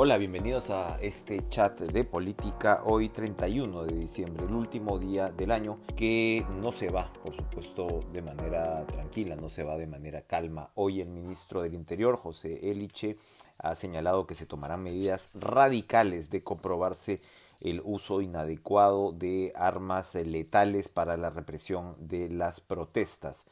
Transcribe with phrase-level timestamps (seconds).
[0.00, 5.50] Hola, bienvenidos a este chat de política hoy 31 de diciembre, el último día del
[5.50, 10.22] año que no se va, por supuesto, de manera tranquila, no se va de manera
[10.22, 10.70] calma.
[10.76, 13.16] Hoy el ministro del Interior, José Eliche,
[13.58, 17.20] ha señalado que se tomarán medidas radicales de comprobarse
[17.58, 23.48] el uso inadecuado de armas letales para la represión de las protestas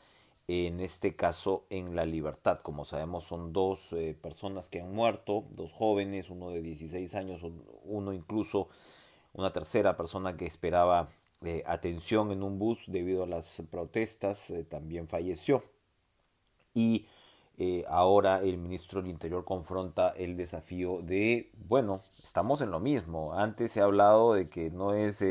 [0.48, 2.60] en este caso en La Libertad.
[2.62, 7.42] Como sabemos son dos eh, personas que han muerto, dos jóvenes, uno de 16 años,
[7.84, 8.68] uno incluso
[9.32, 11.10] una tercera persona que esperaba
[11.42, 15.62] eh, atención en un bus debido a las protestas, eh, también falleció.
[16.74, 17.06] Y
[17.88, 23.32] ahora el ministro del Interior confronta el desafío de, bueno, estamos en lo mismo.
[23.32, 25.24] Antes se ha hablado de que no es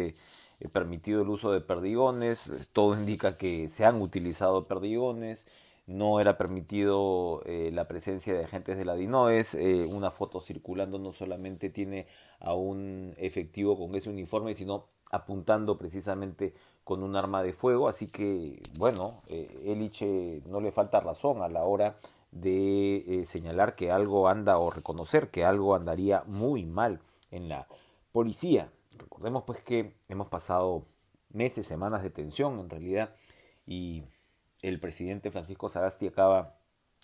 [0.71, 5.47] permitido el uso de perdigones, todo indica que se han utilizado perdigones,
[5.87, 10.97] no era permitido eh, la presencia de agentes de la DINOES, eh, una foto circulando
[10.97, 12.07] no solamente tiene
[12.39, 18.07] a un efectivo con ese uniforme, sino apuntando precisamente con un arma de fuego, así
[18.07, 21.97] que bueno, eh, Eliche no le falta razón a la hora
[22.31, 26.99] de señalar que algo anda o reconocer que algo andaría muy mal
[27.31, 27.67] en la
[28.11, 28.69] policía.
[28.97, 30.83] Recordemos pues que hemos pasado
[31.29, 33.13] meses, semanas de tensión en realidad
[33.65, 34.03] y
[34.61, 36.55] el presidente Francisco Sagasti acaba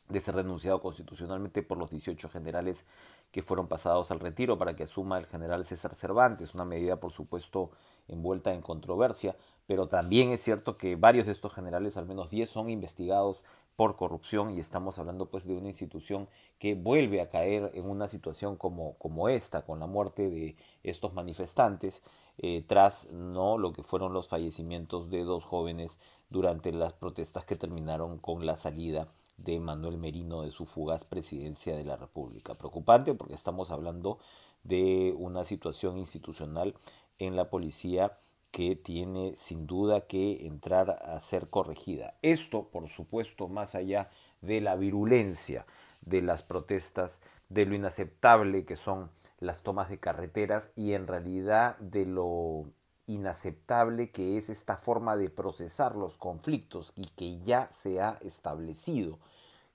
[0.07, 2.85] de ser renunciado constitucionalmente por los 18 generales
[3.31, 7.11] que fueron pasados al retiro para que asuma el general César Cervantes, una medida por
[7.11, 7.71] supuesto
[8.07, 12.49] envuelta en controversia, pero también es cierto que varios de estos generales, al menos 10,
[12.49, 13.43] son investigados
[13.75, 16.27] por corrupción y estamos hablando pues de una institución
[16.59, 21.13] que vuelve a caer en una situación como, como esta, con la muerte de estos
[21.13, 22.01] manifestantes,
[22.37, 25.99] eh, tras no lo que fueron los fallecimientos de dos jóvenes
[26.29, 31.75] durante las protestas que terminaron con la salida de Manuel Merino de su fugaz presidencia
[31.75, 32.53] de la República.
[32.53, 34.19] Preocupante porque estamos hablando
[34.63, 36.75] de una situación institucional
[37.17, 38.19] en la policía
[38.51, 42.15] que tiene sin duda que entrar a ser corregida.
[42.21, 44.09] Esto, por supuesto, más allá
[44.41, 45.65] de la virulencia
[46.01, 49.09] de las protestas, de lo inaceptable que son
[49.39, 52.65] las tomas de carreteras y en realidad de lo
[53.07, 59.19] inaceptable que es esta forma de procesar los conflictos y que ya se ha establecido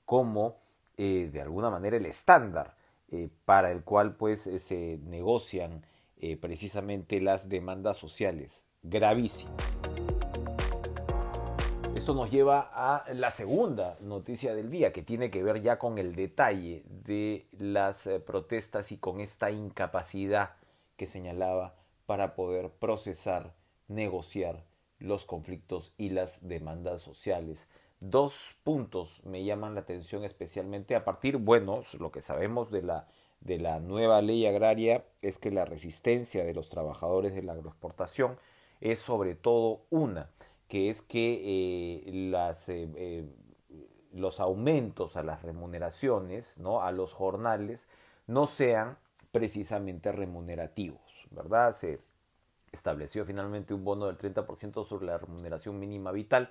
[0.04, 0.56] como
[0.96, 2.74] eh, de alguna manera el estándar
[3.10, 5.84] eh, para el cual pues eh, se negocian
[6.40, 8.66] precisamente las demandas sociales.
[8.82, 9.56] Gravísimo.
[11.94, 15.98] Esto nos lleva a la segunda noticia del día, que tiene que ver ya con
[15.98, 20.56] el detalle de las protestas y con esta incapacidad
[20.96, 23.54] que señalaba para poder procesar,
[23.88, 24.64] negociar
[24.98, 27.66] los conflictos y las demandas sociales
[28.00, 33.08] Dos puntos me llaman la atención especialmente a partir, bueno, lo que sabemos de la,
[33.40, 38.38] de la nueva ley agraria es que la resistencia de los trabajadores de la agroexportación
[38.80, 40.30] es sobre todo una,
[40.68, 43.24] que es que eh, las, eh, eh,
[44.12, 46.82] los aumentos a las remuneraciones, ¿no?
[46.82, 47.88] a los jornales,
[48.26, 48.98] no sean
[49.32, 51.74] precisamente remunerativos, ¿verdad?
[51.74, 52.00] Se
[52.72, 56.50] estableció finalmente un bono del 30% sobre la remuneración mínima vital,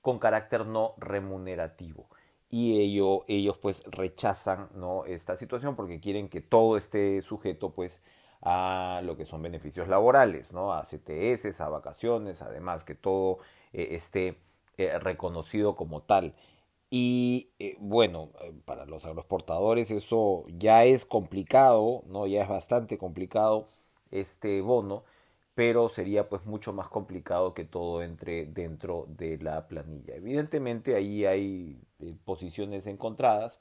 [0.00, 2.08] con carácter no remunerativo.
[2.56, 5.06] Y ello, ellos pues rechazan ¿no?
[5.06, 8.00] esta situación porque quieren que todo esté sujeto pues
[8.42, 10.72] a lo que son beneficios laborales, ¿no?
[10.72, 13.38] a CTS, a vacaciones, además que todo
[13.72, 14.38] eh, esté
[14.76, 16.36] eh, reconocido como tal.
[16.90, 18.30] Y eh, bueno,
[18.66, 22.28] para los agroexportadores eso ya es complicado, ¿no?
[22.28, 23.66] Ya es bastante complicado
[24.12, 25.02] este bono,
[25.54, 30.16] pero sería pues mucho más complicado que todo entre dentro de la planilla.
[30.16, 33.60] Evidentemente ahí hay eh, posiciones encontradas,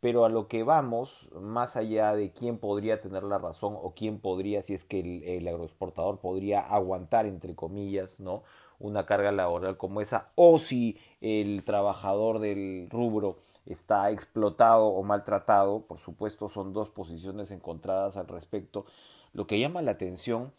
[0.00, 4.18] pero a lo que vamos, más allá de quién podría tener la razón o quién
[4.18, 5.00] podría, si es que
[5.38, 8.42] el, agroexportador podría aguantar, entre comillas, ¿no?
[8.78, 15.86] una carga laboral como esa, o si el trabajador del rubro está explotado o maltratado,
[15.86, 18.84] por supuesto son dos posiciones encontradas al respecto.
[19.32, 20.52] Lo que llama la atención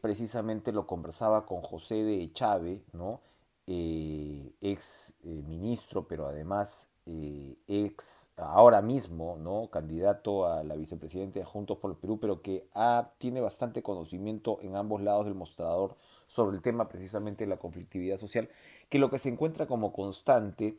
[0.00, 3.20] precisamente lo conversaba con José de Chávez, ¿no?
[3.68, 9.68] Eh, ex eh, ministro, pero además eh, ex ahora mismo, ¿no?
[9.70, 12.68] candidato a la vicepresidenta de Juntos por el Perú, pero que
[13.18, 15.96] tiene bastante conocimiento en ambos lados del mostrador
[16.28, 18.48] sobre el tema precisamente de la conflictividad social,
[18.88, 20.78] que lo que se encuentra como constante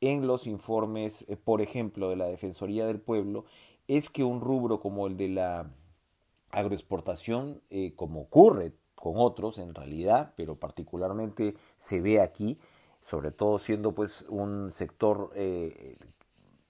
[0.00, 3.46] en los informes, por ejemplo, de la Defensoría del Pueblo,
[3.88, 5.70] es que un rubro como el de la
[6.50, 12.58] agroexportación, eh, como ocurre con otros en realidad, pero particularmente se ve aquí,
[13.00, 15.96] sobre todo siendo pues un sector eh,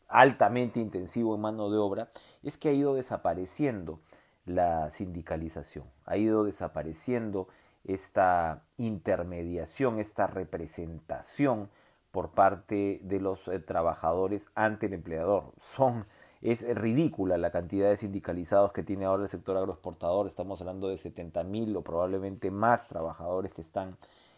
[0.08, 2.10] altamente intensivo en mano de obra,
[2.42, 4.00] es que ha ido desapareciendo
[4.44, 7.48] la sindicalización, ha ido desapareciendo
[7.84, 11.70] esta intermediación, esta representación
[12.10, 15.52] por parte de los eh, trabajadores ante el empleador.
[15.60, 16.04] Son,
[16.42, 20.26] es ridícula la cantidad de sindicalizados que tiene ahora el sector agroexportador.
[20.26, 23.96] Estamos hablando de 70 mil o probablemente más trabajadores que están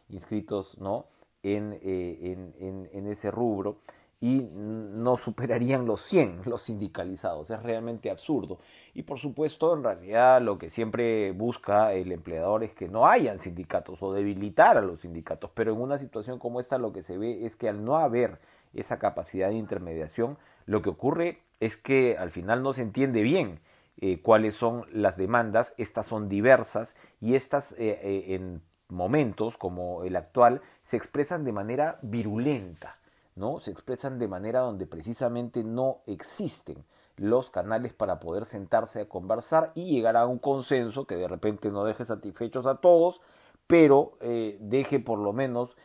[0.08, 1.06] inscritos ¿no?
[1.43, 3.79] en, eh, en, en ese rubro
[4.20, 7.50] y no superarían los 100 los sindicalizados.
[7.50, 8.58] Es realmente absurdo.
[8.93, 13.38] Y por supuesto, en realidad lo que siempre busca el empleador es que no hayan
[13.38, 15.50] sindicatos o debilitar a los sindicatos.
[15.55, 18.38] Pero en una situación como esta lo que se ve es que al no haber
[18.75, 20.37] esa capacidad de intermediación,
[20.67, 23.60] lo que ocurre es que al final no se entiende bien
[23.98, 25.74] eh, cuáles son las demandas.
[25.76, 31.52] Estas son diversas y estas eh, eh, en momentos como el actual se expresan de
[31.52, 32.96] manera virulenta
[33.36, 33.60] ¿no?
[33.60, 36.84] Se expresan de manera donde precisamente no existen
[37.16, 41.70] los canales para poder sentarse a conversar y llegar a un consenso que de repente
[41.70, 43.22] no deje satisfechos a todos,
[43.68, 44.18] pero
[44.58, 45.76] deje por lo menos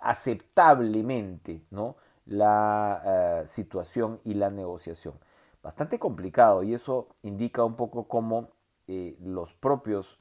[0.00, 1.96] aceptablemente ¿no?
[2.26, 3.02] La
[3.42, 5.14] eh, situación y la negociación.
[5.62, 8.50] Bastante complicado y eso indica un poco cómo
[9.20, 10.18] los propios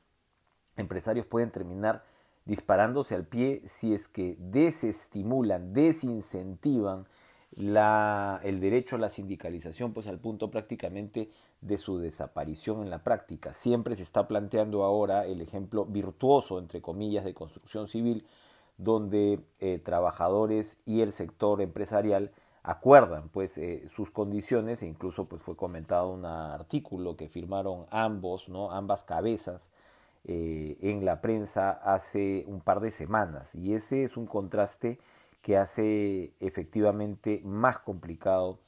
[0.78, 2.04] empresarios pueden terminar
[2.46, 7.08] disparándose al pie si es que desestimulan, desincentivan
[7.52, 11.32] la, el derecho a la sindicalización, pues al punto prácticamente
[11.62, 13.54] de su desaparición en la práctica.
[13.54, 18.26] Siempre se está planteando ahora el ejemplo virtuoso, entre comillas, de construcción civil,
[18.80, 22.32] donde eh, trabajadores y el sector empresarial
[22.64, 28.48] acuerdan pues eh, sus condiciones e incluso pues fue comentado un artículo que firmaron ambos,
[28.48, 28.72] ¿no?
[28.72, 29.70] ambas cabezas
[30.24, 34.98] eh, en la prensa hace un par de semanas y ese es un contraste
[35.42, 38.60] que hace efectivamente más complicado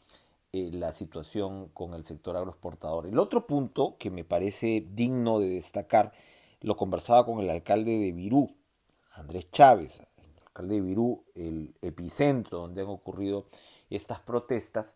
[0.53, 3.07] la situación con el sector agroexportador.
[3.07, 6.11] El otro punto que me parece digno de destacar,
[6.59, 8.49] lo conversaba con el alcalde de Virú,
[9.13, 13.45] Andrés Chávez, el alcalde de Virú, el epicentro donde han ocurrido
[13.89, 14.95] estas protestas,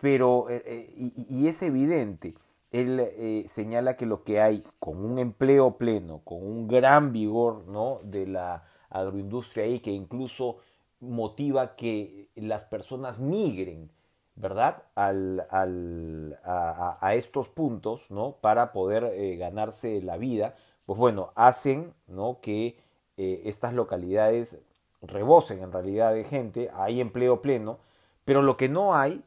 [0.00, 0.90] pero eh,
[1.28, 2.34] y es evidente,
[2.70, 7.66] él eh, señala que lo que hay con un empleo pleno, con un gran vigor
[7.66, 8.00] ¿no?
[8.04, 10.58] de la agroindustria ahí, que incluso
[11.00, 13.90] motiva que las personas migren,
[14.36, 14.84] ¿verdad?
[14.94, 18.36] Al, a, estos puntos, ¿no?
[18.40, 20.54] Para poder eh, ganarse la vida,
[20.86, 22.40] pues bueno, hacen, ¿no?
[22.40, 22.78] Que
[23.16, 24.62] eh, estas localidades
[25.02, 27.78] rebosen en realidad de gente, hay empleo pleno,
[28.24, 29.24] pero lo que no hay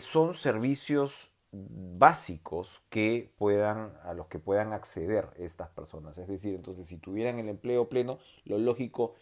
[0.00, 6.16] son servicios básicos que puedan, a los que puedan acceder estas personas.
[6.16, 9.14] Es decir, entonces si tuvieran el empleo pleno, lo lógico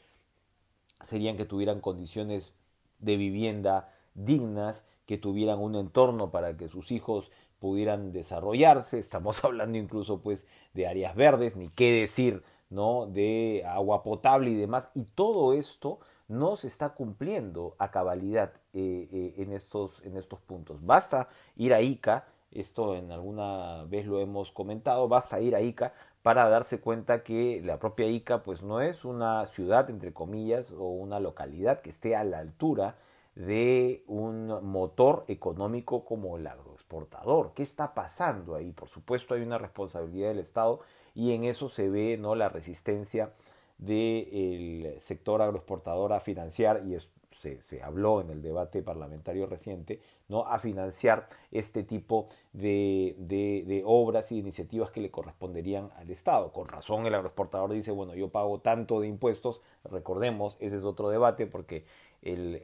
[1.02, 2.54] serían que tuvieran condiciones
[3.00, 8.98] de vivienda dignas, que tuvieran un entorno para que sus hijos pudieran desarrollarse.
[9.00, 13.06] Estamos hablando incluso pues de áreas verdes, ni qué decir, ¿no?
[13.06, 14.90] de agua potable y demás.
[14.94, 20.40] Y todo esto no se está cumpliendo a cabalidad eh, eh, en, estos, en estos
[20.40, 20.84] puntos.
[20.84, 25.92] Basta ir a Ica, esto en alguna vez lo hemos comentado, basta ir a Ica
[26.22, 30.84] para darse cuenta que la propia Ica pues no es una ciudad entre comillas o
[30.84, 32.96] una localidad que esté a la altura
[33.34, 36.46] de un motor económico como el
[37.54, 38.72] ¿Qué está pasando ahí?
[38.72, 40.80] Por supuesto hay una responsabilidad del Estado
[41.14, 43.32] y en eso se ve no la resistencia
[43.78, 46.96] del sector agroexportador a financiar, y
[47.38, 50.00] se, se, habló en el debate parlamentario reciente,
[50.30, 50.46] ¿no?
[50.46, 56.52] a financiar este tipo de, de, obras y iniciativas que le corresponderían al Estado.
[56.52, 61.10] Con razón el agroexportador dice, bueno, yo pago tanto de impuestos, recordemos, ese es otro
[61.10, 61.84] debate porque
[62.22, 62.62] el,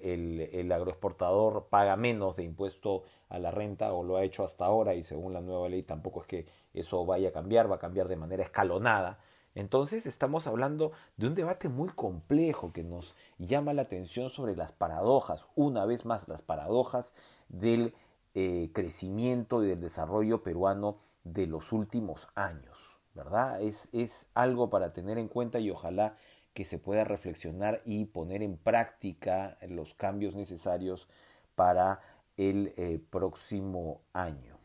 [0.52, 4.94] el agroexportador paga menos de impuesto a la renta o lo ha hecho hasta ahora
[4.94, 8.06] y según la nueva ley tampoco es que eso vaya a cambiar, va a cambiar
[8.06, 9.18] de manera escalonada
[9.56, 14.72] entonces estamos hablando de un debate muy complejo que nos llama la atención sobre las
[14.72, 17.14] paradojas, una vez más las paradojas
[17.48, 17.94] del
[18.34, 23.62] eh, crecimiento y del desarrollo peruano de los últimos años, ¿verdad?
[23.62, 26.16] Es, es algo para tener en cuenta y ojalá
[26.54, 31.08] que se pueda reflexionar y poner en práctica los cambios necesarios
[31.54, 32.00] para
[32.36, 34.56] el eh, próximo año.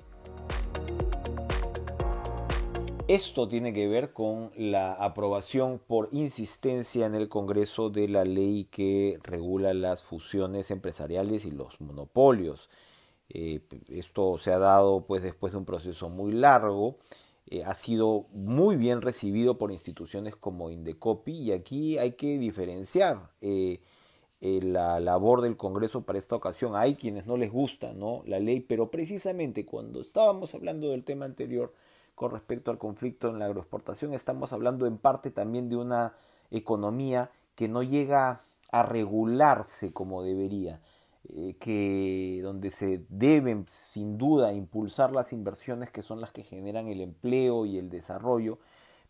[3.11, 8.69] Esto tiene que ver con la aprobación por insistencia en el Congreso de la ley
[8.71, 12.69] que regula las fusiones empresariales y los monopolios.
[13.27, 16.99] Eh, esto se ha dado pues después de un proceso muy largo.
[17.47, 23.29] Eh, ha sido muy bien recibido por instituciones como Indecopi y aquí hay que diferenciar.
[23.41, 23.81] Eh,
[24.39, 26.77] la labor del Congreso para esta ocasión.
[26.77, 28.23] Hay quienes no les gusta ¿no?
[28.25, 31.73] la ley, pero precisamente cuando estábamos hablando del tema anterior
[32.21, 36.13] con respecto al conflicto en la agroexportación, estamos hablando en parte también de una
[36.51, 40.81] economía que no llega a regularse como debería,
[41.29, 46.89] eh, que donde se deben sin duda impulsar las inversiones que son las que generan
[46.89, 48.59] el empleo y el desarrollo,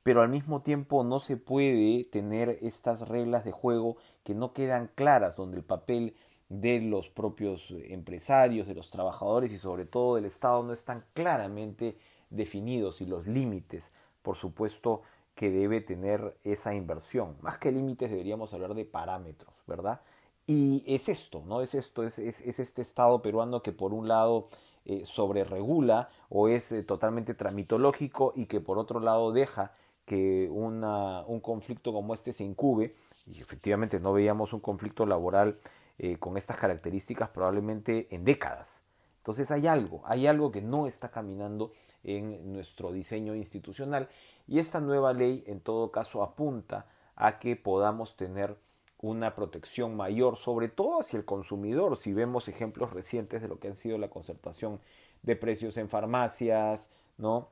[0.03, 4.89] pero al mismo tiempo no se puede tener estas reglas de juego que no quedan
[4.95, 6.15] claras, donde el papel
[6.47, 11.97] de los propios empresarios, de los trabajadores y sobre todo del Estado no están claramente
[12.31, 15.03] definidos y los límites, por supuesto,
[15.35, 17.37] que debe tener esa inversión.
[17.41, 20.01] Más que límites deberíamos hablar de parámetros, ¿verdad?
[20.47, 21.61] Y es esto, ¿no?
[21.61, 24.43] Es esto, es, este Estado peruano que por un lado
[24.85, 29.73] eh, sobreregula o es eh, totalmente tramitológico y que por otro lado deja
[30.05, 32.95] que un conflicto como este se incube,
[33.27, 35.57] y efectivamente no veíamos un conflicto laboral
[35.97, 38.81] eh, con estas características probablemente en décadas.
[39.21, 41.71] Entonces hay algo, hay algo que no está caminando
[42.03, 44.09] en nuestro diseño institucional
[44.47, 48.57] y esta nueva ley en todo caso apunta a que podamos tener
[48.97, 53.67] una protección mayor, sobre todo hacia el consumidor, si vemos ejemplos recientes de lo que
[53.67, 54.79] han sido la concertación
[55.21, 57.49] de precios en farmacias, ¿no?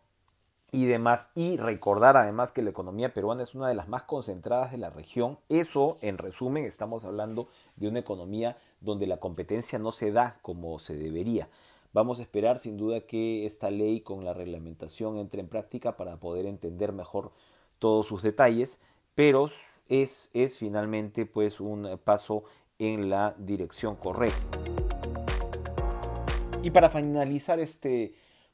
[0.71, 1.29] y demás.
[1.35, 4.89] Y recordar además que la economía peruana es una de las más concentradas de la
[4.89, 5.39] región.
[5.49, 10.79] Eso, en resumen, estamos hablando de una economía donde la competencia no se da como
[10.79, 11.49] se debería.
[11.91, 16.17] Vamos a esperar sin duda que esta ley con la reglamentación entre en práctica para
[16.17, 17.31] poder entender mejor
[17.79, 18.79] todos sus detalles,
[19.15, 19.49] pero
[19.87, 22.43] es, es finalmente pues un paso
[22.77, 24.59] en la dirección correcta.
[26.61, 28.13] Y para finalizar este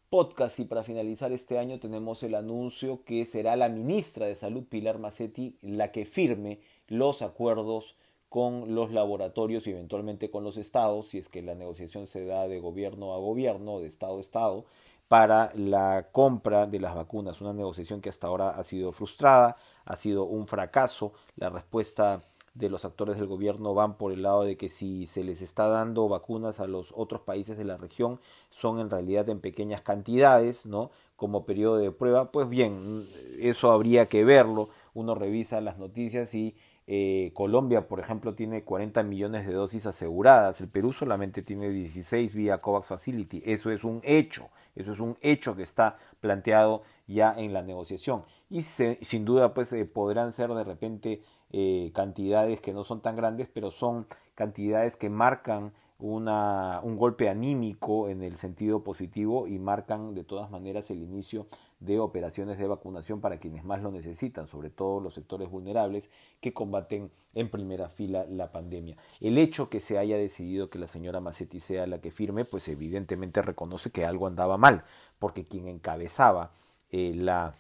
[0.10, 4.64] podcast y para finalizar este año tenemos el anuncio que será la ministra de Salud
[4.64, 7.96] Pilar Macetti la que firme los acuerdos
[8.30, 12.48] con los laboratorios y eventualmente con los estados, si es que la negociación se da
[12.48, 14.66] de gobierno a gobierno, de estado a estado,
[15.08, 17.42] para la compra de las vacunas.
[17.42, 19.56] Una negociación que hasta ahora ha sido frustrada,
[19.86, 21.14] ha sido un fracaso.
[21.36, 22.24] La respuesta
[22.56, 25.68] de los actores del gobierno van por el lado de que si se les está
[25.68, 30.66] dando vacunas a los otros países de la región son en realidad en pequeñas cantidades,
[30.66, 30.90] ¿no?
[31.18, 33.06] Como periodo de prueba, pues bien,
[33.40, 34.70] eso habría que verlo.
[34.94, 36.56] Uno revisa las noticias y
[36.88, 40.62] eh, Colombia, por ejemplo, tiene 40 millones de dosis aseguradas.
[40.62, 43.42] El Perú solamente tiene 16 vía COVAX Facility.
[43.46, 44.50] Eso es un hecho.
[44.76, 48.24] Eso es un hecho que está planteado ya en la negociación.
[48.50, 53.16] Y sin duda, pues eh, podrán ser de repente eh, cantidades que no son tan
[53.16, 59.60] grandes, pero son cantidades que marcan una, un golpe anímico en el sentido positivo y
[59.60, 61.48] marcan de todas maneras el inicio
[61.80, 66.10] de operaciones de vacunación para quienes más lo necesitan, sobre todo los sectores vulnerables
[66.42, 68.98] que combaten en primera fila la pandemia.
[69.22, 72.68] El hecho que se haya decidido que la señora Macetti sea la que firme, pues
[72.68, 74.84] evidentemente reconoce que algo andaba mal,
[75.20, 76.52] porque quien encabezaba
[76.92, 77.54] eh, la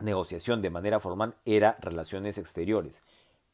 [0.00, 3.02] negociación de manera formal era Relaciones Exteriores.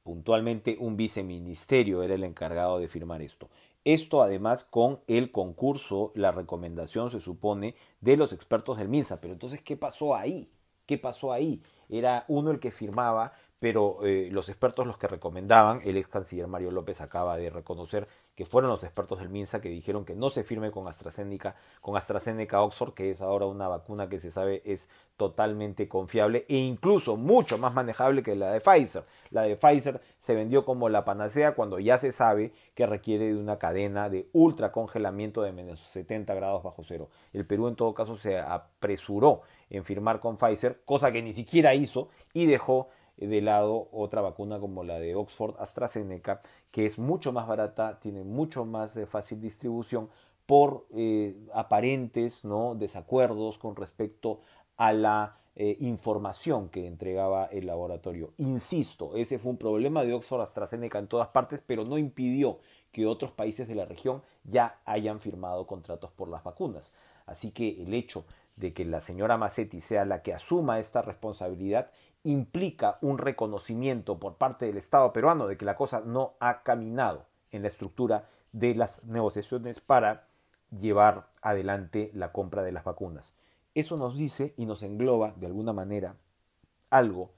[0.03, 3.49] Puntualmente un viceministerio era el encargado de firmar esto.
[3.85, 9.21] Esto además con el concurso, la recomendación se supone de los expertos del MINSA.
[9.21, 10.51] Pero entonces, ¿qué pasó ahí?
[10.87, 11.63] ¿Qué pasó ahí?
[11.89, 13.33] Era uno el que firmaba,
[13.63, 18.09] pero eh, los expertos los que recomendaban, el ex canciller Mario López acaba de reconocer
[18.35, 21.97] que fueron los expertos del MINSA que dijeron que no se firme con AstraZeneca, con
[21.97, 27.17] AstraZeneca Oxford, que es ahora una vacuna que se sabe es totalmente confiable e incluso
[27.17, 29.05] mucho más manejable que la de Pfizer.
[29.31, 33.39] La de Pfizer se vendió como la panacea cuando ya se sabe que requiere de
[33.39, 37.11] una cadena de ultra congelamiento de menos 70 grados bajo cero.
[37.33, 41.75] El Perú en todo caso se apresuró en firmar con Pfizer, cosa que ni siquiera
[41.75, 42.89] hizo y dejó
[43.27, 48.25] de lado otra vacuna como la de Oxford AstraZeneca, que es mucho más barata, tiene
[48.25, 50.09] mucho más eh, fácil distribución
[50.47, 52.75] por eh, aparentes ¿no?
[52.75, 54.41] desacuerdos con respecto
[54.77, 58.33] a la eh, información que entregaba el laboratorio.
[58.39, 62.59] Insisto, ese fue un problema de Oxford AstraZeneca en todas partes, pero no impidió
[62.91, 66.93] que otros países de la región ya hayan firmado contratos por las vacunas.
[67.27, 68.25] Así que el hecho
[68.57, 71.91] de que la señora Massetti sea la que asuma esta responsabilidad
[72.25, 77.27] implica un reconocimiento por parte del Estado peruano de que la cosa no ha caminado
[77.51, 80.29] en la estructura de las negociaciones para
[80.71, 83.35] llevar adelante la compra de las vacunas.
[83.75, 86.17] Eso nos dice y nos engloba de alguna manera
[86.91, 87.31] algo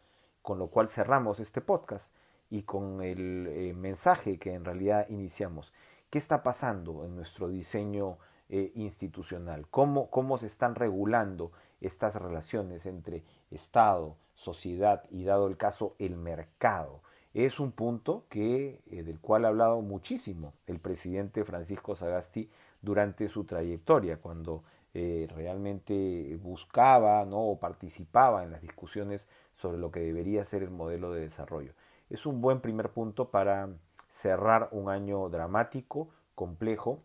[0.42, 2.12] con lo cual cerramos este podcast
[2.50, 5.72] y con el eh, mensaje que en realidad iniciamos.
[6.10, 9.66] ¿Qué está pasando en nuestro diseño eh, institucional?
[9.70, 16.16] ¿Cómo, ¿Cómo se están regulando estas relaciones entre Estado, sociedad y dado el caso el
[16.16, 17.00] mercado.
[17.34, 22.48] es un punto que, eh, del cual ha hablado muchísimo el presidente Francisco Sagasti
[22.80, 27.40] durante su trayectoria, cuando eh, realmente buscaba ¿no?
[27.40, 31.72] o participaba en las discusiones sobre lo que debería ser el modelo de desarrollo.
[32.08, 33.68] Es un buen primer punto para
[34.08, 37.00] cerrar un año dramático, complejo,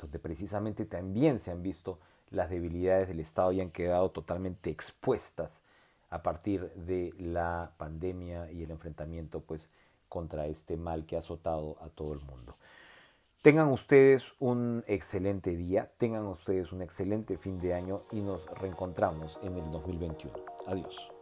[0.00, 1.98] donde precisamente también se han visto
[2.30, 5.62] las debilidades del Estado y han quedado totalmente expuestas
[6.10, 9.68] a partir de la pandemia y el enfrentamiento pues
[10.08, 12.56] contra este mal que ha azotado a todo el mundo.
[13.42, 19.38] Tengan ustedes un excelente día, tengan ustedes un excelente fin de año y nos reencontramos
[19.42, 20.34] en el 2021.
[20.66, 21.13] Adiós.